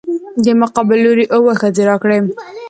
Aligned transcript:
دې 0.43 0.53
مقابل 0.61 0.97
لورى 1.05 1.25
اووه 1.35 1.53
ښځې 1.61 1.83
راکړي. 1.89 2.17